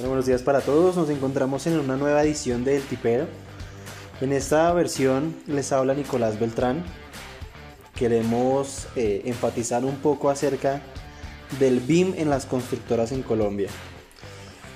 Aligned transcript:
buenos 0.00 0.26
días 0.26 0.42
para 0.42 0.60
todos. 0.60 0.96
Nos 0.96 1.10
encontramos 1.10 1.66
en 1.66 1.78
una 1.78 1.96
nueva 1.96 2.22
edición 2.22 2.64
de 2.64 2.76
El 2.76 2.82
Tipero. 2.82 3.26
En 4.20 4.32
esta 4.32 4.72
versión 4.72 5.36
les 5.46 5.70
habla 5.72 5.94
Nicolás 5.94 6.40
Beltrán. 6.40 6.82
Queremos 7.94 8.88
eh, 8.96 9.22
enfatizar 9.26 9.84
un 9.84 9.96
poco 9.96 10.30
acerca 10.30 10.80
del 11.60 11.80
BIM 11.80 12.14
en 12.16 12.30
las 12.30 12.46
constructoras 12.46 13.12
en 13.12 13.22
Colombia. 13.22 13.68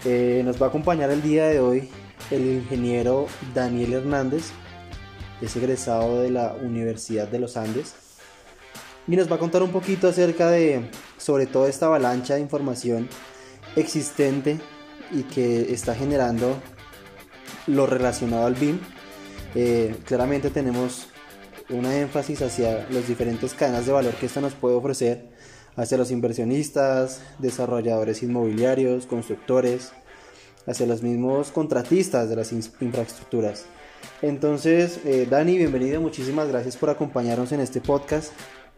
Eh, 0.05 0.43
nos 0.45 0.61
va 0.61 0.67
a 0.67 0.69
acompañar 0.69 1.11
el 1.11 1.23
día 1.23 1.47
de 1.47 1.61
hoy 1.61 1.89
el 2.31 2.47
ingeniero 2.47 3.27
Daniel 3.55 3.95
Hernández, 3.95 4.51
es 5.41 5.57
egresado 5.57 6.21
de 6.21 6.31
la 6.31 6.57
Universidad 6.63 7.29
de 7.29 7.39
los 7.39 7.57
Andes 7.57 7.95
y 9.07 9.17
nos 9.17 9.31
va 9.31 9.37
a 9.37 9.39
contar 9.39 9.63
un 9.63 9.71
poquito 9.71 10.09
acerca 10.09 10.51
de 10.51 10.91
sobre 11.19 11.47
todo 11.47 11.67
esta 11.67 11.87
avalancha 11.87 12.35
de 12.35 12.41
información 12.41 13.09
existente 13.77 14.59
y 15.11 15.23
que 15.23 15.73
está 15.73 15.95
generando 15.95 16.57
lo 17.67 17.87
relacionado 17.87 18.47
al 18.47 18.55
BIM. 18.55 18.79
Eh, 19.55 19.97
claramente 20.05 20.51
tenemos 20.51 21.09
una 21.71 21.97
énfasis 21.99 22.43
hacia 22.43 22.87
las 22.91 23.09
diferentes 23.09 23.55
cadenas 23.55 23.87
de 23.87 23.93
valor 23.93 24.15
que 24.15 24.27
esto 24.27 24.41
nos 24.41 24.55
puede 24.55 24.77
ofrecer, 24.77 25.31
hacia 25.77 25.99
los 25.99 26.11
inversionistas, 26.11 27.21
desarrolladores 27.39 28.23
inmobiliarios, 28.23 29.07
constructores, 29.07 29.93
hacia 30.67 30.87
los 30.87 31.03
mismos 31.03 31.51
contratistas 31.51 32.29
de 32.29 32.37
las 32.37 32.53
infraestructuras. 32.53 33.67
Entonces, 34.23 35.01
eh, 35.05 35.27
Dani, 35.29 35.59
bienvenido, 35.59 36.01
muchísimas 36.01 36.49
gracias 36.49 36.77
por 36.77 36.91
acompañarnos 36.91 37.53
en 37.53 37.61
este 37.61 37.81
podcast. 37.81 38.33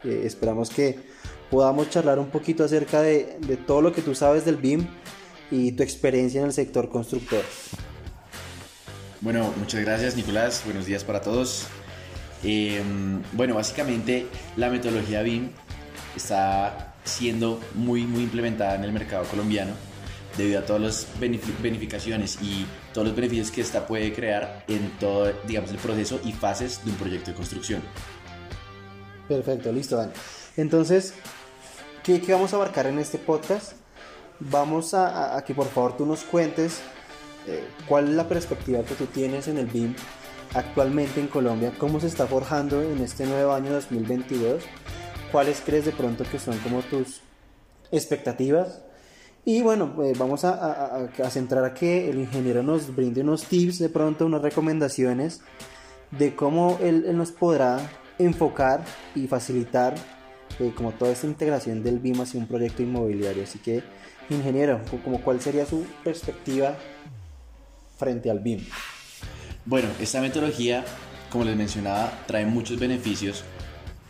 Eh, 0.04 0.22
esperamos 0.24 0.70
que 0.70 0.98
podamos 1.50 1.90
charlar 1.90 2.18
un 2.18 2.28
poquito 2.28 2.64
acerca 2.64 3.02
de 3.02 3.58
todo 3.66 3.82
lo 3.82 3.92
que 3.92 4.02
tú 4.02 4.14
sabes 4.14 4.44
del 4.44 4.56
BIM 4.56 4.86
y 5.50 5.72
tu 5.72 5.82
experiencia 5.82 6.40
en 6.40 6.46
el 6.46 6.52
sector 6.52 6.88
constructor. 6.88 7.42
Bueno, 9.20 9.52
muchas 9.58 9.80
gracias 9.80 10.16
Nicolás, 10.16 10.62
buenos 10.64 10.86
días 10.86 11.04
para 11.04 11.20
todos. 11.20 11.66
Em, 12.42 13.20
bueno, 13.32 13.54
básicamente 13.54 14.26
la 14.56 14.70
metodología 14.70 15.22
BIM 15.22 15.50
está 16.16 16.94
siendo 17.04 17.60
muy, 17.74 18.04
muy 18.04 18.22
implementada 18.22 18.76
en 18.76 18.84
el 18.84 18.92
mercado 18.92 19.24
colombiano 19.24 19.72
debido 20.36 20.60
a 20.60 20.62
todas 20.64 20.80
las 20.80 21.06
beneficaciones 21.18 22.38
y 22.40 22.64
todos 22.94 23.08
los 23.08 23.16
beneficios 23.16 23.50
que 23.50 23.60
esta 23.60 23.86
puede 23.86 24.12
crear 24.12 24.64
en 24.68 24.90
todo, 24.98 25.32
digamos, 25.46 25.70
el 25.72 25.78
proceso 25.78 26.20
y 26.24 26.32
fases 26.32 26.84
de 26.84 26.92
un 26.92 26.96
proyecto 26.96 27.32
de 27.32 27.36
construcción. 27.36 27.82
Perfecto, 29.26 29.72
listo, 29.72 29.96
Dan. 29.96 30.12
Entonces, 30.56 31.14
¿qué, 32.04 32.20
¿qué, 32.20 32.32
vamos 32.32 32.52
a 32.52 32.56
abarcar 32.56 32.86
en 32.86 33.00
este 33.00 33.18
podcast? 33.18 33.72
Vamos 34.40 34.94
a, 34.94 35.42
que 35.44 35.54
por 35.54 35.66
favor 35.66 35.96
tú 35.96 36.06
nos 36.06 36.22
cuentes 36.22 36.80
eh, 37.46 37.64
cuál 37.88 38.08
es 38.08 38.14
la 38.14 38.28
perspectiva 38.28 38.82
que 38.82 38.94
tú 38.94 39.06
tienes 39.06 39.48
en 39.48 39.58
el 39.58 39.66
BIM 39.66 39.94
actualmente 40.54 41.20
en 41.20 41.26
Colombia, 41.26 41.72
cómo 41.76 42.00
se 42.00 42.06
está 42.06 42.26
forjando 42.26 42.82
en 42.82 43.00
este 43.00 43.26
nuevo 43.26 43.52
año 43.52 43.72
2022, 43.72 44.62
cuáles 45.30 45.60
crees 45.60 45.84
de 45.84 45.92
pronto 45.92 46.24
que 46.30 46.38
son 46.38 46.56
como 46.58 46.80
tus 46.82 47.20
expectativas 47.90 48.80
y 49.44 49.62
bueno, 49.62 49.94
pues 49.94 50.18
vamos 50.18 50.44
a, 50.44 51.06
a, 51.06 51.30
centrar 51.30 51.64
a 51.64 51.72
que 51.72 52.10
el 52.10 52.18
ingeniero 52.18 52.62
nos 52.62 52.94
brinde 52.94 53.22
unos 53.22 53.44
tips, 53.44 53.78
de 53.78 53.88
pronto 53.88 54.26
unas 54.26 54.42
recomendaciones 54.42 55.40
de 56.10 56.36
cómo 56.36 56.78
él, 56.82 57.04
él 57.06 57.16
nos 57.16 57.32
podrá 57.32 57.80
enfocar 58.18 58.84
y 59.14 59.26
facilitar 59.26 59.94
eh, 60.58 60.72
como 60.76 60.92
toda 60.92 61.12
esta 61.12 61.26
integración 61.26 61.82
del 61.82 61.98
BIM 61.98 62.20
hacia 62.20 62.38
un 62.38 62.46
proyecto 62.46 62.82
inmobiliario. 62.82 63.44
Así 63.44 63.58
que 63.58 63.82
ingeniero, 64.30 64.80
como 65.04 65.20
cuál 65.20 65.40
sería 65.40 65.66
su 65.66 65.86
perspectiva 66.04 66.76
frente 67.98 68.30
al 68.30 68.40
BIM. 68.40 68.64
Bueno, 69.64 69.88
esta 70.00 70.20
metodología, 70.20 70.84
como 71.30 71.44
les 71.44 71.56
mencionaba, 71.56 72.12
trae 72.26 72.46
muchos 72.46 72.78
beneficios 72.78 73.44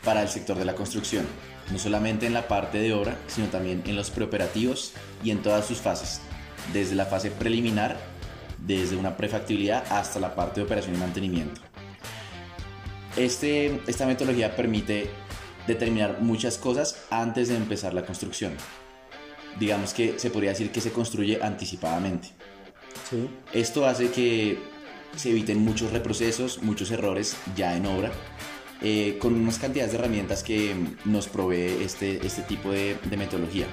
para 0.04 0.22
el 0.22 0.28
sector 0.28 0.56
de 0.56 0.64
la 0.64 0.74
construcción, 0.74 1.26
no 1.72 1.78
solamente 1.78 2.26
en 2.26 2.34
la 2.34 2.46
parte 2.48 2.78
de 2.78 2.92
obra, 2.92 3.16
sino 3.26 3.48
también 3.48 3.82
en 3.86 3.96
los 3.96 4.10
preoperativos 4.10 4.92
y 5.24 5.30
en 5.30 5.42
todas 5.42 5.66
sus 5.66 5.78
fases, 5.78 6.20
desde 6.72 6.94
la 6.94 7.06
fase 7.06 7.30
preliminar, 7.30 7.96
desde 8.58 8.96
una 8.96 9.16
prefactibilidad 9.16 9.84
hasta 9.90 10.20
la 10.20 10.34
parte 10.34 10.60
de 10.60 10.66
operación 10.66 10.94
y 10.94 10.98
mantenimiento. 10.98 11.60
Este, 13.16 13.80
esta 13.86 14.06
metodología 14.06 14.54
permite 14.54 15.10
determinar 15.66 16.20
muchas 16.20 16.56
cosas 16.56 17.04
antes 17.10 17.48
de 17.48 17.56
empezar 17.56 17.94
la 17.94 18.06
construcción 18.06 18.52
digamos 19.58 19.94
que 19.94 20.18
se 20.18 20.30
podría 20.30 20.50
decir 20.50 20.70
que 20.70 20.80
se 20.80 20.92
construye 20.92 21.40
anticipadamente. 21.42 22.28
Esto 23.52 23.86
hace 23.86 24.10
que 24.10 24.58
se 25.16 25.30
eviten 25.30 25.64
muchos 25.64 25.92
reprocesos, 25.92 26.62
muchos 26.62 26.90
errores 26.90 27.36
ya 27.56 27.76
en 27.76 27.86
obra, 27.86 28.12
eh, 28.82 29.16
con 29.18 29.34
unas 29.34 29.58
cantidades 29.58 29.92
de 29.92 29.98
herramientas 29.98 30.42
que 30.42 30.74
nos 31.04 31.28
provee 31.28 31.82
este, 31.82 32.24
este 32.26 32.42
tipo 32.42 32.70
de, 32.70 32.96
metodología. 33.16 33.66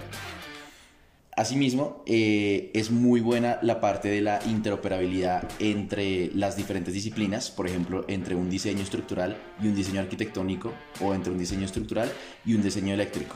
Asimismo, 1.37 2.01
eh, 2.05 2.71
es 2.73 2.91
muy 2.91 3.19
buena 3.19 3.59
la 3.61 3.81
parte 3.81 4.07
de 4.07 4.21
la 4.21 4.39
interoperabilidad 4.47 5.49
entre 5.59 6.31
las 6.33 6.55
diferentes 6.55 6.93
disciplinas, 6.93 7.51
por 7.51 7.67
ejemplo, 7.67 8.05
entre 8.07 8.35
un 8.35 8.49
diseño 8.49 8.81
estructural 8.81 9.37
y 9.61 9.67
un 9.67 9.75
diseño 9.75 9.99
arquitectónico, 9.99 10.71
o 11.01 11.13
entre 11.13 11.33
un 11.33 11.37
diseño 11.37 11.65
estructural 11.65 12.09
y 12.45 12.53
un 12.53 12.63
diseño 12.63 12.93
eléctrico. 12.93 13.35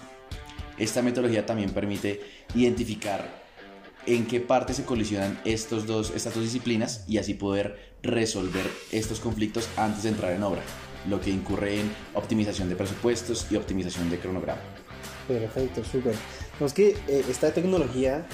Esta 0.79 1.01
metodología 1.01 1.45
también 1.45 1.72
permite 1.72 2.22
identificar 2.56 3.29
en 4.06 4.25
qué 4.25 4.40
parte 4.40 4.73
se 4.73 4.85
colisionan 4.85 5.40
estos 5.45 5.85
dos, 5.85 6.12
estas 6.16 6.34
dos 6.34 6.44
disciplinas 6.44 7.03
y 7.07 7.17
así 7.17 7.34
poder 7.34 7.94
resolver 8.01 8.66
estos 8.91 9.19
conflictos 9.19 9.67
antes 9.78 10.03
de 10.03 10.09
entrar 10.09 10.31
en 10.31 10.41
obra, 10.41 10.62
lo 11.07 11.19
que 11.19 11.29
incurre 11.29 11.81
en 11.81 11.91
optimización 12.13 12.69
de 12.69 12.75
presupuestos 12.75 13.47
y 13.51 13.57
optimización 13.57 14.09
de 14.09 14.17
cronograma. 14.17 14.62
Perfecto, 15.28 15.84
súper. 15.84 16.16
es 16.59 16.73
que 16.73 16.97
eh, 17.07 17.25
esta 17.29 17.53
tecnología 17.53 18.25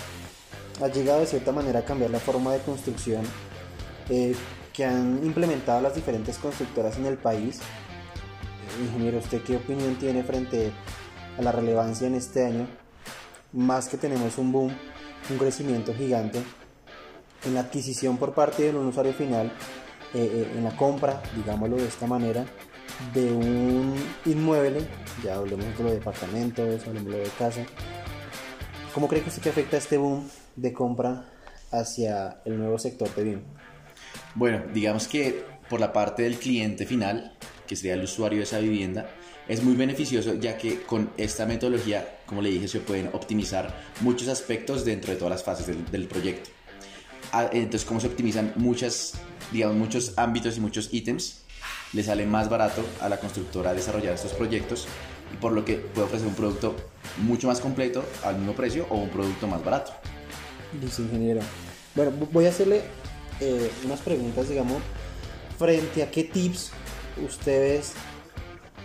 ha 0.82 0.88
llegado 0.88 1.22
de 1.22 1.26
cierta 1.26 1.52
manera 1.52 1.80
a 1.80 1.86
cambiar 1.86 2.12
la 2.12 2.20
forma 2.20 2.54
de 2.54 2.60
construcción 2.60 3.24
eh, 4.10 4.36
que 4.72 4.86
han 4.86 5.22
implementado 5.26 5.82
las 5.82 5.96
diferentes 5.96 6.38
constructoras 6.38 6.98
en 6.98 7.06
el 7.06 7.18
país. 7.18 7.60
Eh, 7.60 8.84
ingeniero, 8.86 9.18
¿usted 9.18 9.42
qué 9.42 9.58
opinión 9.58 9.96
tiene 9.96 10.24
frente 10.24 10.68
a 10.68 10.72
la 11.44 11.52
relevancia 11.52 12.08
en 12.08 12.16
este 12.16 12.46
año, 12.46 12.68
más 13.54 13.88
que 13.88 13.98
tenemos 13.98 14.38
un 14.38 14.52
boom, 14.52 14.72
un 15.30 15.38
crecimiento 15.38 15.94
gigante 15.94 16.42
en 17.46 17.54
la 17.54 17.62
adquisición 17.62 18.18
por 18.18 18.34
parte 18.34 18.64
de 18.64 18.78
un 18.78 18.88
usuario 18.88 19.14
final, 19.14 19.52
eh, 20.14 20.32
eh, 20.32 20.54
en 20.56 20.64
la 20.64 20.76
compra, 20.76 21.22
digámoslo 21.36 21.78
de 21.78 21.88
esta 21.88 22.08
manera, 22.08 22.46
de 23.14 23.32
un 23.32 23.96
inmueble, 24.26 24.88
ya 25.24 25.36
hablemos 25.36 25.66
de 25.78 25.94
departamentos, 25.96 26.88
hablemos 26.88 27.12
de 27.12 27.30
casa. 27.38 27.66
¿Cómo 28.94 29.08
cree 29.08 29.22
que 29.22 29.30
usted 29.30 29.42
que 29.42 29.50
afecta 29.50 29.78
este 29.78 29.98
boom 29.98 30.30
de 30.56 30.72
compra 30.72 31.26
hacia 31.72 32.42
el 32.46 32.58
nuevo 32.58 32.80
sector 32.80 33.14
de 33.14 33.24
BIM? 33.24 33.42
Bueno, 34.36 34.64
digamos 34.74 35.08
que 35.08 35.44
por 35.70 35.80
la 35.80 35.92
parte 35.92 36.24
del 36.24 36.38
cliente 36.38 36.86
final, 36.86 37.38
que 37.68 37.76
sería 37.76 37.96
el 37.96 38.04
usuario 38.04 38.40
de 38.40 38.44
esa 38.44 38.60
vivienda, 38.60 39.10
es 39.48 39.64
muy 39.64 39.76
beneficioso 39.76 40.34
ya 40.36 40.58
que 40.58 40.82
con 40.82 41.12
esta 41.18 41.46
metodología, 41.46 42.20
como 42.26 42.42
le 42.42 42.50
dije, 42.50 42.68
se 42.68 42.80
pueden 42.80 43.10
optimizar 43.14 43.76
muchos 44.02 44.28
aspectos 44.28 44.86
dentro 44.86 45.12
de 45.12 45.18
todas 45.18 45.32
las 45.32 45.44
fases 45.44 45.68
del, 45.92 46.08
proyecto. 46.08 46.50
Ah, 47.32 47.50
entonces, 47.52 47.86
como 47.86 48.00
se 48.00 48.08
optimizan 48.08 48.54
muchas, 48.56 49.14
digamos, 49.52 49.78
muchos 49.78 50.14
ámbitos 50.18 50.58
y 50.58 50.62
muchos 50.62 50.94
ítems, 50.94 51.42
le 51.94 52.04
sale 52.04 52.26
más 52.26 52.50
barato 52.50 52.84
a 53.02 53.10
la 53.10 53.20
constructora 53.20 53.74
desarrollar 53.74 54.14
estos 54.14 54.34
proyectos 54.34 54.88
y 55.34 55.38
por 55.38 55.52
lo 55.52 55.64
que 55.64 55.76
puede 55.76 56.08
ofrecer 56.08 56.28
un 56.28 56.36
producto 56.36 56.76
mucho 57.18 57.48
más 57.48 57.60
completo 57.60 58.04
al 58.24 58.38
mismo 58.38 58.54
precio 58.54 58.88
o 58.90 58.98
un 58.98 59.10
producto 59.10 59.48
más 59.48 59.64
barato. 59.64 59.94
Bueno, 61.94 62.12
voy 62.32 62.46
a 62.46 62.50
hacerle 62.50 62.82
eh, 63.40 63.72
unas 63.86 64.00
preguntas, 64.02 64.50
digamos, 64.50 64.82
frente 65.58 66.04
a 66.04 66.12
qué 66.12 66.24
tips 66.24 66.72
ustedes 67.26 67.94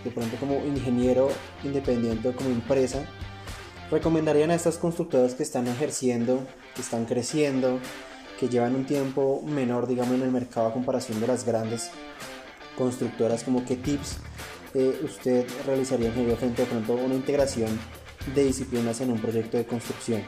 de 0.03 0.11
pronto 0.11 0.37
como 0.37 0.55
ingeniero 0.65 1.29
independiente 1.63 2.29
o 2.29 2.35
como 2.35 2.49
empresa, 2.49 3.05
recomendarían 3.89 4.51
a 4.51 4.55
estas 4.55 4.77
constructoras 4.77 5.35
que 5.35 5.43
están 5.43 5.67
ejerciendo, 5.67 6.45
que 6.75 6.81
están 6.81 7.05
creciendo, 7.05 7.79
que 8.39 8.49
llevan 8.49 8.75
un 8.75 8.85
tiempo 8.85 9.43
menor, 9.45 9.87
digamos, 9.87 10.15
en 10.15 10.23
el 10.23 10.31
mercado 10.31 10.67
a 10.67 10.73
comparación 10.73 11.19
de 11.19 11.27
las 11.27 11.45
grandes 11.45 11.91
constructoras, 12.77 13.43
como 13.43 13.65
qué 13.65 13.75
tips 13.75 14.17
eh, 14.73 15.01
usted 15.03 15.45
realizaría 15.65 16.07
ingeniero 16.07 16.37
frente 16.37 16.63
a 16.63 16.65
pronto 16.65 16.93
una 16.93 17.13
integración 17.13 17.77
de 18.33 18.45
disciplinas 18.45 19.01
en 19.01 19.11
un 19.11 19.19
proyecto 19.19 19.57
de 19.57 19.65
construcción? 19.65 20.21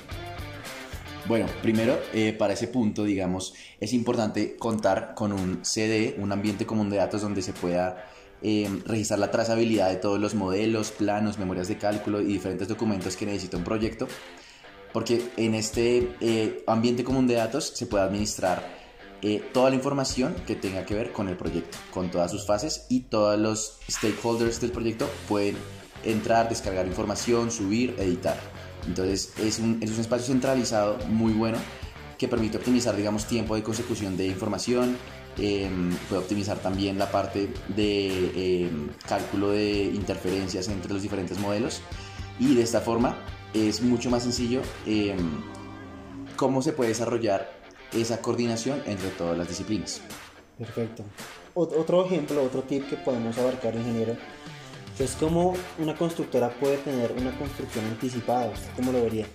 Bueno, 1.25 1.45
primero, 1.61 1.97
eh, 2.13 2.33
para 2.33 2.53
ese 2.53 2.67
punto, 2.67 3.05
digamos, 3.05 3.53
es 3.79 3.93
importante 3.93 4.57
contar 4.57 5.13
con 5.15 5.31
un 5.31 5.63
CD, 5.63 6.15
un 6.17 6.33
ambiente 6.33 6.65
común 6.65 6.89
de 6.89 6.97
datos 6.97 7.21
donde 7.21 7.41
se 7.41 7.53
pueda 7.53 8.05
eh, 8.43 8.69
registrar 8.85 9.19
la 9.19 9.31
trazabilidad 9.31 9.89
de 9.89 9.95
todos 9.95 10.19
los 10.19 10.35
modelos, 10.35 10.91
planos, 10.91 11.39
memorias 11.39 11.69
de 11.69 11.77
cálculo 11.77 12.19
y 12.21 12.25
diferentes 12.25 12.67
documentos 12.67 13.15
que 13.15 13.25
necesita 13.25 13.57
un 13.57 13.63
proyecto. 13.63 14.07
porque 14.91 15.31
en 15.37 15.55
este 15.55 16.15
eh, 16.21 16.63
ambiente 16.67 17.03
común 17.03 17.25
de 17.25 17.33
datos 17.33 17.71
se 17.73 17.87
puede 17.87 18.03
administrar 18.03 18.63
eh, 19.23 19.41
toda 19.53 19.69
la 19.69 19.75
información 19.77 20.35
que 20.45 20.55
tenga 20.55 20.85
que 20.85 20.93
ver 20.93 21.11
con 21.11 21.29
el 21.29 21.37
proyecto, 21.37 21.77
con 21.91 22.11
todas 22.11 22.29
sus 22.29 22.45
fases 22.45 22.85
y 22.89 22.99
todos 23.01 23.39
los 23.39 23.79
stakeholders 23.89 24.59
del 24.61 24.71
proyecto 24.71 25.09
pueden 25.27 25.55
entrar, 26.03 26.49
descargar 26.49 26.85
información, 26.85 27.49
subir, 27.49 27.95
editar. 27.97 28.37
Entonces 28.85 29.33
es 29.39 29.59
un, 29.59 29.79
es 29.81 29.91
un 29.91 30.01
espacio 30.01 30.27
centralizado 30.27 30.97
muy 31.07 31.33
bueno 31.33 31.57
que 32.17 32.27
permite 32.27 32.57
optimizar, 32.57 32.95
digamos, 32.95 33.25
tiempo 33.25 33.55
de 33.55 33.63
consecución 33.63 34.17
de 34.17 34.27
información, 34.27 34.97
em, 35.37 35.95
puede 36.09 36.21
optimizar 36.21 36.57
también 36.59 36.97
la 36.97 37.11
parte 37.11 37.49
de 37.69 38.65
em, 38.65 38.89
cálculo 39.07 39.49
de 39.49 39.83
interferencias 39.83 40.67
entre 40.67 40.93
los 40.93 41.01
diferentes 41.01 41.39
modelos 41.39 41.81
y 42.39 42.55
de 42.55 42.63
esta 42.63 42.81
forma 42.81 43.17
es 43.53 43.81
mucho 43.81 44.09
más 44.09 44.23
sencillo 44.23 44.61
em, 44.85 45.41
cómo 46.35 46.61
se 46.61 46.73
puede 46.73 46.89
desarrollar 46.89 47.51
esa 47.93 48.21
coordinación 48.21 48.81
entre 48.85 49.09
todas 49.09 49.37
las 49.37 49.47
disciplinas. 49.47 50.01
Perfecto. 50.57 51.03
otro 51.53 52.05
ejemplo, 52.05 52.43
otro 52.43 52.63
tip 52.63 52.89
que 52.89 52.95
podemos 52.95 53.37
abarcar, 53.37 53.75
ingeniero, 53.75 54.15
es 54.99 55.15
cómo 55.19 55.55
una 55.79 55.95
constructora 55.95 56.49
puede 56.49 56.77
tener 56.77 57.11
una 57.13 57.37
construcción 57.37 57.85
anticipada. 57.85 58.47
¿Usted 58.49 58.69
cómo 58.75 58.91
lo 58.91 59.01
vería? 59.03 59.25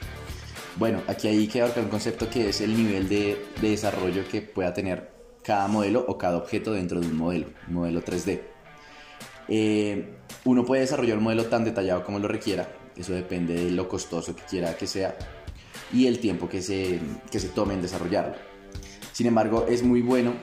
Bueno, 0.77 1.03
aquí 1.09 1.27
hay 1.27 1.49
que 1.49 1.61
abarcar 1.61 1.85
un 1.85 1.91
concepto 1.91 2.31
que 2.31 2.51
es 2.51 2.61
el 2.61 2.77
nivel 2.77 3.09
de, 3.09 3.45
desarrollo 3.61 4.23
que 4.29 4.43
pueda 4.43 4.73
tener 4.73 5.11
cada 5.49 5.67
modelo 5.67 6.05
o 6.07 6.19
cada 6.19 6.37
objeto 6.37 6.73
dentro 6.75 7.01
de 7.01 7.07
un 7.07 7.17
modelo, 7.17 7.47
un 7.69 7.75
modelo 7.75 8.05
3D. 8.05 8.43
Eh, 9.49 10.15
uno 10.45 10.63
puede 10.67 10.83
desarrollar 10.83 11.17
un 11.17 11.25
modelo 11.25 11.47
tan 11.47 11.65
detallado 11.65 12.05
como 12.05 12.19
lo 12.19 12.29
requiera, 12.29 12.69
eso 12.95 13.15
depende 13.15 13.55
de 13.55 13.71
lo 13.71 13.89
costoso 13.89 14.37
que 14.37 14.43
quiera 14.43 14.77
que 14.77 14.87
sea 14.87 15.17
y 15.91 16.07
el 16.07 16.19
tiempo 16.19 16.51
que 16.51 16.61
se, 16.61 17.01
que 17.31 17.41
se 17.41 17.49
tome 17.49 17.73
en 17.73 17.81
desarrollarlo. 17.81 18.35
Sin 19.13 19.27
embargo, 19.27 19.65
es 19.67 19.83
muy 19.83 20.03
bueno, 20.03 20.35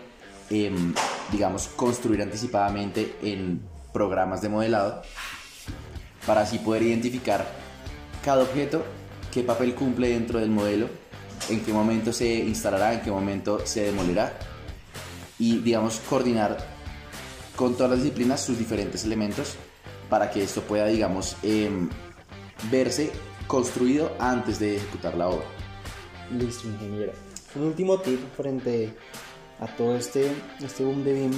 em, 0.49 0.95
digamos, 1.31 1.67
construir 1.67 2.23
anticipadamente 2.23 3.13
en 3.21 3.61
programas 3.93 4.41
de 4.41 4.49
modelado 4.49 5.03
para 6.25 6.41
así 6.41 6.57
poder 6.57 6.81
identificar 6.81 7.45
cada 8.23 8.41
objeto 8.41 8.83
qué 9.31 9.43
papel 9.43 9.75
cumple 9.75 10.09
dentro 10.09 10.39
del 10.39 10.49
modelo, 10.49 10.87
en 11.47 11.63
qué 11.63 11.71
momento 11.71 12.11
se 12.11 12.25
instalará, 12.33 12.95
en 12.95 13.01
qué 13.01 13.11
momento 13.11 13.63
se 13.67 13.83
demolerá 13.83 14.35
y 15.39 15.57
digamos 15.59 16.01
coordinar 16.09 16.57
con 17.55 17.75
todas 17.75 17.91
las 17.91 18.03
disciplinas 18.03 18.43
sus 18.43 18.57
diferentes 18.57 19.03
elementos 19.03 19.55
para 20.09 20.29
que 20.29 20.43
esto 20.43 20.61
pueda 20.61 20.87
digamos 20.87 21.35
em, 21.43 21.89
verse 22.71 23.11
construido 23.47 24.15
antes 24.19 24.59
de 24.59 24.77
ejecutar 24.77 25.15
la 25.15 25.29
obra. 25.29 25.45
Listo, 26.31 26.67
ingeniero. 26.67 27.13
Un 27.55 27.63
último 27.63 27.99
tip 27.99 28.19
frente 28.35 28.93
a 29.59 29.67
todo 29.67 29.95
este, 29.95 30.31
este 30.61 30.83
boom 30.83 31.03
de 31.03 31.13
BIM 31.13 31.31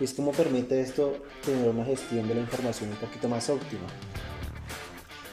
es 0.00 0.14
cómo 0.14 0.32
permite 0.32 0.80
esto 0.80 1.16
tener 1.44 1.68
una 1.68 1.84
gestión 1.84 2.28
de 2.28 2.34
la 2.34 2.40
información 2.42 2.90
un 2.90 2.96
poquito 2.96 3.28
más 3.28 3.48
óptima. 3.48 3.86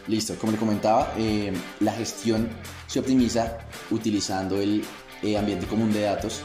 Listo, 0.08 0.36
como 0.36 0.52
le 0.52 0.58
comentaba, 0.58 1.14
eh, 1.18 1.52
la 1.80 1.92
gestión 1.92 2.48
se 2.88 3.00
optimiza 3.00 3.58
utilizando 3.90 4.62
el 4.62 4.84
eh, 5.24 5.38
ambiente 5.38 5.66
común 5.66 5.92
de 5.92 6.02
datos, 6.02 6.42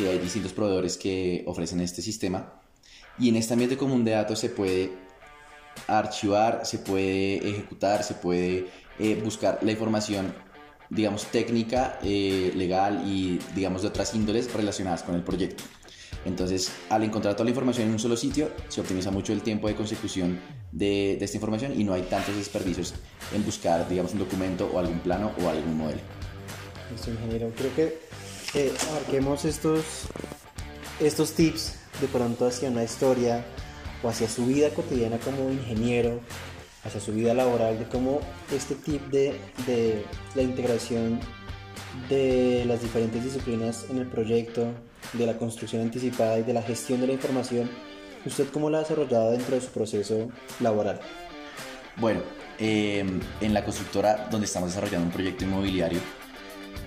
que 0.00 0.08
hay 0.08 0.18
distintos 0.18 0.52
proveedores 0.52 0.96
que 0.96 1.44
ofrecen 1.46 1.80
este 1.80 2.02
sistema. 2.02 2.54
Y 3.18 3.28
en 3.28 3.36
este 3.36 3.52
ambiente 3.52 3.76
común 3.76 4.04
de 4.04 4.12
datos 4.12 4.38
se 4.38 4.48
puede 4.48 4.92
archivar, 5.86 6.62
se 6.64 6.78
puede 6.78 7.36
ejecutar, 7.48 8.02
se 8.02 8.14
puede 8.14 8.66
eh, 8.98 9.20
buscar 9.22 9.58
la 9.62 9.72
información, 9.72 10.34
digamos, 10.88 11.26
técnica, 11.26 11.98
legal 12.02 13.02
y, 13.06 13.38
digamos, 13.54 13.82
de 13.82 13.88
otras 13.88 14.14
índoles 14.14 14.52
relacionadas 14.52 15.02
con 15.02 15.14
el 15.14 15.22
proyecto. 15.22 15.64
Entonces, 16.24 16.72
al 16.90 17.02
encontrar 17.04 17.34
toda 17.34 17.44
la 17.44 17.50
información 17.50 17.86
en 17.86 17.92
un 17.92 17.98
solo 17.98 18.16
sitio, 18.16 18.50
se 18.68 18.80
optimiza 18.80 19.10
mucho 19.10 19.32
el 19.32 19.42
tiempo 19.42 19.68
de 19.68 19.74
consecución 19.74 20.38
de, 20.72 21.22
esta 21.22 21.36
información 21.36 21.78
y 21.78 21.84
no 21.84 21.94
hay 21.94 22.02
tantos 22.02 22.36
desperdicios 22.36 22.94
en 23.34 23.44
buscar, 23.44 23.88
digamos, 23.88 24.12
un 24.12 24.18
documento 24.18 24.70
o 24.72 24.78
algún 24.78 25.00
plano 25.00 25.32
o 25.42 25.48
algún 25.48 25.76
modelo. 25.76 26.00
Listo, 26.90 27.10
ingeniero. 27.10 27.52
Creo 27.56 27.74
que 27.74 27.98
eh, 28.54 28.72
abarquemos 28.90 29.44
estos, 29.44 29.84
estos 31.00 31.32
tips 31.32 31.76
de 32.00 32.08
pronto 32.08 32.46
hacia 32.46 32.70
una 32.70 32.84
historia 32.84 33.44
o 34.02 34.08
hacia 34.08 34.28
su 34.28 34.46
vida 34.46 34.70
cotidiana 34.70 35.18
como 35.18 35.50
ingeniero, 35.50 36.20
hacia 36.84 37.00
su 37.00 37.12
vida 37.12 37.34
laboral, 37.34 37.78
de 37.78 37.86
cómo 37.86 38.20
este 38.52 38.74
tip 38.74 39.02
de, 39.10 39.38
de 39.66 40.04
la 40.34 40.42
integración 40.42 41.20
de 42.08 42.64
las 42.66 42.82
diferentes 42.82 43.22
disciplinas 43.22 43.86
en 43.90 43.98
el 43.98 44.06
proyecto, 44.06 44.72
de 45.12 45.26
la 45.26 45.36
construcción 45.36 45.82
anticipada 45.82 46.38
y 46.38 46.42
de 46.42 46.52
la 46.52 46.62
gestión 46.62 47.00
de 47.00 47.08
la 47.08 47.12
información, 47.12 47.68
¿usted 48.24 48.46
cómo 48.52 48.70
la 48.70 48.78
ha 48.78 48.80
desarrollado 48.82 49.32
dentro 49.32 49.54
de 49.54 49.60
su 49.60 49.68
proceso 49.68 50.28
laboral? 50.60 51.00
Bueno, 51.96 52.20
em, 52.58 53.20
en 53.40 53.54
la 53.54 53.64
constructora 53.64 54.28
donde 54.30 54.46
estamos 54.46 54.70
desarrollando 54.70 55.06
un 55.06 55.12
proyecto 55.12 55.44
inmobiliario, 55.44 56.00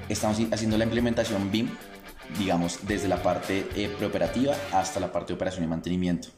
estamos 0.09 0.38
haciendo 0.51 0.77
la 0.77 0.83
implementación 0.83 1.51
BIM, 1.51 1.69
digamos, 2.38 2.79
desde 2.88 3.07
la 3.07 3.21
parte 3.21 3.67
eh, 3.75 3.94
preoperativa 3.97 4.55
hasta 4.71 5.00
la 5.00 5.11
parte 5.11 5.29
de 5.29 5.35
operación 5.35 5.63
y 5.63 5.67
mantenimiento. 5.67 6.29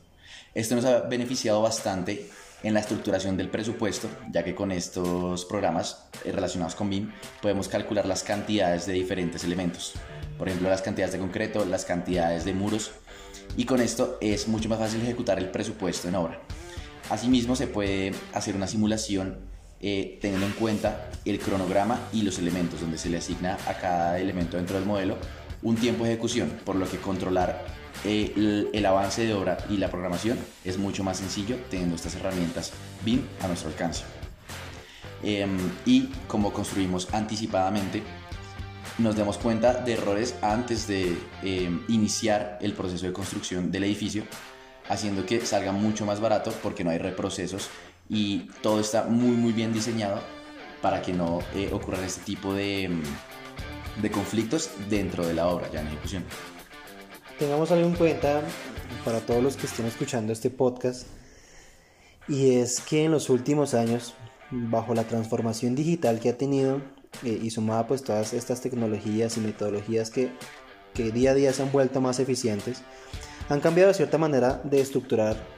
Esto 0.54 0.76
nos 0.76 0.86
ha 0.86 1.02
beneficiado 1.02 1.62
bastante 1.62 2.30
en 2.64 2.74
la 2.74 2.80
estructuración 2.80 3.38
del 3.38 3.50
presupuesto, 3.50 4.10
ya 4.32 4.44
que 4.44 4.56
con 4.56 4.72
estos 4.72 5.46
programas 5.46 6.08
eh, 6.24 6.32
relacionados 6.32 6.76
con 6.76 6.90
BIM 6.90 7.12
podemos 7.42 7.68
calcular 7.68 8.06
las 8.06 8.24
cantidades 8.24 8.86
de 8.86 8.94
diferentes 8.94 9.44
elementos. 9.44 9.94
Por 10.38 10.48
ejemplo, 10.48 10.70
las 10.70 10.82
cantidades 10.82 11.14
de 11.14 11.20
concreto, 11.20 11.66
las 11.66 11.86
cantidades 11.86 12.46
de 12.46 12.54
muros. 12.54 12.92
Y 13.58 13.66
con 13.66 13.82
esto 13.82 14.18
es 14.22 14.48
mucho 14.48 14.68
más 14.70 14.80
fácil 14.80 15.02
ejecutar 15.02 15.38
el 15.38 15.50
presupuesto 15.50 16.08
en 16.08 16.16
obra. 16.16 16.42
Asimismo, 17.10 17.56
se 17.56 17.68
puede 17.68 18.14
hacer 18.34 18.56
una 18.56 18.68
simulación 18.68 19.38
eh, 19.88 20.18
teniendo 20.20 20.48
en 20.48 20.54
cuenta 20.54 21.12
el 21.26 21.38
cronograma 21.38 22.00
y 22.12 22.24
los 22.24 22.40
elementos, 22.40 22.82
donde 22.82 22.98
se 22.98 23.08
le 23.08 23.18
asigna 23.18 23.56
a 23.68 23.76
cada 23.76 24.20
elemento 24.20 24.58
dentro 24.58 24.78
del 24.78 24.86
modelo 24.88 25.16
un 25.62 25.76
tiempo 25.76 26.04
de 26.04 26.14
ejecución, 26.14 26.60
por 26.66 26.76
lo 26.76 26.90
que 26.90 26.98
controlar 26.98 27.64
eh, 28.04 28.70
el, 28.74 28.84
avance 28.84 29.28
de 29.28 29.36
obra 29.36 29.60
y 29.70 29.78
la 29.78 29.92
programación 29.92 30.40
es 30.64 30.80
mucho 30.80 31.04
más 31.04 31.18
sencillo 31.18 31.58
teniendo 31.70 31.98
estas 31.98 32.16
herramientas 32.16 32.72
BIM 33.06 33.22
a 33.44 33.48
nuestro 33.48 33.70
alcance. 33.70 34.06
Em, 35.22 35.56
y 35.86 36.08
como 36.28 36.52
construimos 36.52 37.08
anticipadamente, 37.14 38.02
nos 38.98 39.16
damos 39.16 39.38
cuenta 39.38 39.76
de 39.76 39.94
errores 39.94 40.34
antes 40.42 40.88
de 40.88 41.16
em, 41.44 41.84
iniciar 41.90 42.58
el 42.60 42.74
proceso 42.74 43.06
de 43.06 43.14
construcción 43.14 43.72
del 43.72 43.84
edificio, 43.84 44.24
haciendo 44.90 45.28
que 45.28 45.46
salga 45.46 45.72
mucho 45.72 46.08
más 46.08 46.20
barato 46.20 46.52
porque 46.64 46.84
no 46.84 46.90
hay 46.90 46.98
reprocesos 46.98 47.70
y 48.10 48.50
todo 48.62 48.80
está 48.80 49.04
muy 49.04 49.36
muy 49.36 49.52
bien 49.54 49.74
diseñado 49.74 50.22
para 50.82 51.02
que 51.02 51.14
no 51.14 51.40
eh, 51.56 51.70
ocurran 51.74 52.04
este 52.04 52.22
tipo 52.22 52.54
de, 52.54 52.84
em, 52.84 53.04
de 54.02 54.12
conflictos 54.12 54.70
dentro 54.90 55.26
de 55.26 55.34
la 55.34 55.48
obra 55.48 55.70
ya 55.72 55.82
en 55.82 55.88
ejecución. 55.88 56.24
Tengamos 57.40 57.72
algo 57.72 57.88
en 57.88 57.96
cuenta 57.96 58.42
para 59.04 59.20
todos 59.20 59.44
los 59.44 59.58
que 59.58 59.66
estén 59.66 59.86
escuchando 59.86 60.32
este 60.32 60.50
podcast 60.50 61.08
y 62.28 62.56
es 62.56 62.80
que 62.80 63.06
en 63.06 63.12
los 63.12 63.30
últimos 63.30 63.74
años 63.74 64.14
bajo 64.52 64.94
la 64.94 65.04
transformación 65.04 65.76
digital 65.76 66.20
que 66.20 66.30
ha 66.30 66.38
tenido 66.38 66.82
eh, 67.24 67.40
y 67.42 67.50
sumada 67.50 67.88
pues 67.88 68.04
todas 68.04 68.34
estas 68.34 68.62
tecnologías 68.62 69.38
y 69.38 69.42
metodologías 69.42 70.10
que, 70.10 70.32
que 70.94 71.12
día 71.12 71.32
a 71.32 71.34
día 71.34 71.54
se 71.54 71.64
han 71.64 71.72
vuelto 71.72 72.02
más 72.02 72.20
eficientes 72.20 72.82
han 73.50 73.60
cambiado 73.60 73.90
de 73.90 73.96
cierta 73.96 74.18
manera 74.18 74.62
de 74.64 74.82
estructurar 74.82 75.55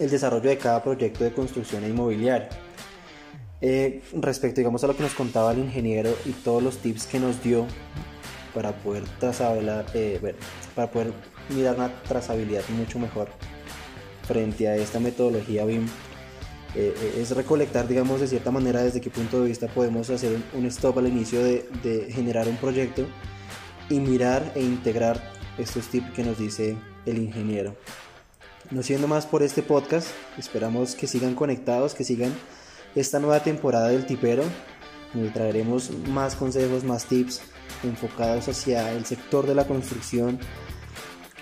el 0.00 0.10
desarrollo 0.10 0.48
de 0.48 0.58
cada 0.58 0.82
proyecto 0.82 1.22
de 1.22 1.32
construcción 1.32 1.84
e 1.84 1.88
inmobiliaria. 1.88 2.48
Eh, 3.60 4.02
respecto 4.14 4.60
digamos 4.60 4.82
a 4.82 4.86
lo 4.86 4.96
que 4.96 5.02
nos 5.02 5.12
contaba 5.12 5.52
el 5.52 5.58
ingeniero 5.58 6.16
y 6.24 6.30
todos 6.30 6.62
los 6.62 6.78
tips 6.78 7.06
que 7.06 7.20
nos 7.20 7.42
dio 7.42 7.66
para 8.54 8.72
poder 8.72 9.04
trazar 9.18 9.58
eh, 9.92 10.34
para 10.74 10.90
poder 10.90 11.12
mirar 11.50 11.76
una 11.76 11.92
trazabilidad 12.04 12.62
mucho 12.70 12.98
mejor 12.98 13.28
frente 14.26 14.66
a 14.66 14.76
esta 14.76 14.98
metodología 14.98 15.66
BIM 15.66 15.86
eh, 16.74 17.16
es 17.18 17.32
recolectar 17.32 17.86
digamos 17.86 18.22
de 18.22 18.28
cierta 18.28 18.50
manera 18.50 18.82
desde 18.82 19.02
qué 19.02 19.10
punto 19.10 19.42
de 19.42 19.48
vista 19.48 19.66
podemos 19.66 20.08
hacer 20.08 20.38
un, 20.54 20.64
stop 20.64 20.96
al 20.96 21.08
inicio 21.08 21.44
de, 21.44 22.08
generar 22.10 22.48
un 22.48 22.56
proyecto 22.56 23.04
y 23.90 24.00
mirar 24.00 24.52
e 24.54 24.62
integrar 24.62 25.20
estos 25.58 25.88
tips 25.88 26.12
que 26.12 26.24
nos 26.24 26.38
dice 26.38 26.78
el 27.04 27.18
ingeniero 27.18 27.76
no 28.70 28.82
siendo 28.82 29.08
más 29.08 29.26
por 29.26 29.42
este 29.42 29.62
podcast 29.62 30.08
esperamos 30.38 30.94
que 30.94 31.06
sigan 31.06 31.34
conectados 31.34 31.94
que 31.94 32.04
sigan 32.04 32.32
esta 32.94 33.18
nueva 33.18 33.40
temporada 33.40 33.88
del 33.88 34.06
tipero 34.06 34.44
donde 35.14 35.30
traeremos 35.30 35.90
más 36.08 36.36
consejos 36.36 36.84
más 36.84 37.06
tips 37.06 37.40
enfocados 37.82 38.48
hacia 38.48 38.92
el 38.92 39.04
sector 39.04 39.46
de 39.46 39.54
la 39.54 39.66
construcción 39.66 40.38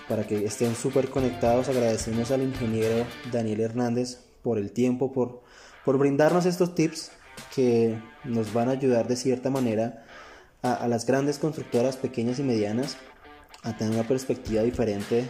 para 0.09 0.27
que 0.27 0.45
estén 0.45 0.75
súper 0.75 1.11
conectados. 1.11 1.69
Agradecemos 1.69 2.31
al 2.31 2.43
ingeniero 2.43 3.07
Daniel 3.31 3.61
Hernández 3.61 4.21
por 4.43 4.59
el 4.59 4.73
tiempo, 4.73 5.13
por, 5.13 5.43
por 5.85 5.99
brindarnos 5.99 6.47
estos 6.47 6.75
tips 6.75 7.13
que 7.55 8.01
nos 8.25 8.53
van 8.53 8.69
a 8.69 8.73
ayudar 8.73 9.07
de 9.07 9.17
cierta 9.17 9.51
manera 9.51 10.05
a, 10.63 10.89
las 10.89 11.07
grandes 11.07 11.39
constructoras 11.39 11.97
pequeñas 11.97 12.39
y 12.39 12.43
medianas 12.43 12.97
a 13.63 13.77
tener 13.77 13.95
una 13.95 14.09
perspectiva 14.09 14.63
diferente 14.63 15.29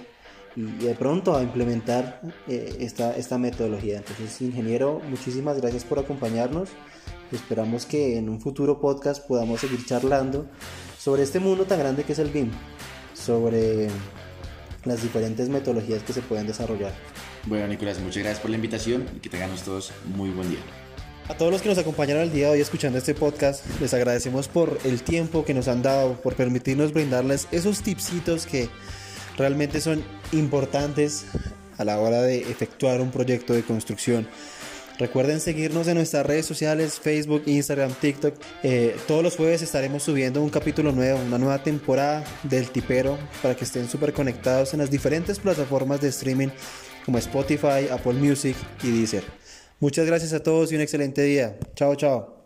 y, 0.59 0.85
de 0.85 0.95
pronto 0.95 1.37
a 1.37 1.43
implementar 1.43 2.21
eh, 2.49 2.77
esta, 2.81 3.17
esta 3.17 3.39
metodología. 3.39 3.99
Entonces, 3.99 4.41
ingeniero, 4.43 5.01
muchísimas 5.09 5.61
gracias 5.61 5.85
por 5.85 6.01
acompañarnos. 6.01 6.71
Esperamos 7.31 7.87
que 7.87 8.19
en 8.19 8.29
un 8.29 8.41
futuro 8.41 8.81
podcast 8.81 9.25
podamos 9.27 9.61
seguir 9.61 9.85
charlando 9.87 10.47
sobre 10.99 11.23
este 11.23 11.39
mundo 11.39 11.65
tan 11.65 11.79
grande 11.79 12.03
que 12.03 12.13
es 12.13 12.19
el 12.19 12.31
BIM, 12.31 12.51
sobre 13.15 13.89
las 14.85 15.03
diferentes 15.03 15.49
metodologías 15.49 16.03
que 16.03 16.13
se 16.13 16.23
pueden 16.23 16.47
desarrollar. 16.47 16.93
Bueno, 17.47 17.69
Nicolás, 17.69 18.01
muchas 18.01 18.23
gracias 18.23 18.41
por 18.41 18.51
la 18.51 18.57
invitación 18.57 19.07
y 19.15 19.21
que 19.21 19.29
tengamos 19.29 19.63
todos 19.63 19.93
muy 20.17 20.31
buen 20.31 20.51
día. 20.51 20.61
A 21.29 21.37
todos 21.37 21.53
los 21.53 21.61
que 21.61 21.69
nos 21.69 21.79
acompañaron 21.79 22.23
el 22.23 22.33
día 22.33 22.47
de 22.47 22.53
hoy 22.55 22.61
escuchando 22.61 22.99
este 22.99 23.15
podcast, 23.15 23.65
les 23.81 23.93
agradecemos 23.93 24.49
por 24.49 24.79
el 24.85 25.03
tiempo 25.03 25.45
que 25.45 25.53
nos 25.53 25.69
han 25.69 25.83
dado, 25.83 26.15
por 26.15 26.35
permitirnos 26.35 26.93
brindarles 26.95 27.47
esos 27.53 27.83
tipsitos 27.83 28.47
que 28.47 28.71
realmente 29.39 29.81
son 29.81 30.05
importantes 30.33 31.27
a 31.79 31.85
la 31.85 31.99
hora 31.99 32.23
de 32.23 32.41
efectuar 32.41 33.01
un 33.01 33.11
proyecto 33.11 33.55
de 33.55 33.63
construcción. 33.63 34.29
Recuerden 34.99 35.41
seguirnos 35.41 35.87
en 35.87 35.95
nuestras 35.95 36.27
redes 36.27 36.45
sociales, 36.45 36.99
Facebook, 36.99 37.45
Instagram, 37.47 37.93
TikTok. 37.93 38.35
Eh, 38.65 38.97
todos 39.07 39.23
los 39.23 39.37
jueves 39.37 39.63
estaremos 39.63 40.03
subiendo 40.03 40.43
un 40.43 40.51
capítulo 40.51 40.91
nuevo, 40.91 41.21
una 41.21 41.39
nueva 41.39 41.63
temporada 41.63 42.25
del 42.43 42.69
tipero 42.71 43.17
para 43.41 43.55
que 43.55 43.65
estén 43.65 43.89
súper 43.89 44.13
conectados 44.13 44.75
en 44.75 44.81
las 44.81 44.91
diferentes 44.91 45.39
plataformas 45.39 46.01
de 46.01 46.09
streaming 46.09 46.49
como 47.05 47.19
Spotify, 47.19 47.89
Apple 47.93 48.15
Music 48.15 48.57
y 48.83 48.91
Deezer. 48.91 49.23
Muchas 49.79 50.05
gracias 50.05 50.33
a 50.33 50.43
todos 50.43 50.73
y 50.73 50.75
un 50.75 50.81
excelente 50.81 51.23
día. 51.23 51.57
Chao, 51.77 51.95
chao. 51.95 52.38